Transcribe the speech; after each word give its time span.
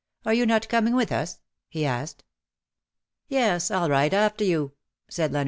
Are 0.25 0.33
not 0.47 0.63
you 0.63 0.67
coming 0.67 0.95
with 0.95 1.11
us?" 1.11 1.41
he 1.69 1.85
asked. 1.85 2.23
'^Yes, 3.29 3.69
ril 3.69 3.87
ride 3.87 4.15
after 4.15 4.43
you," 4.43 4.71
said 5.07 5.31
Leonard. 5.31 5.39